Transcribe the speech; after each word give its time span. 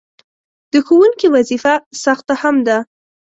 د 0.73 0.73
ښوونکي 0.85 1.27
وظیفه 1.35 1.73
سخته 2.03 2.33
هم 2.41 2.55
ده. 2.67 2.77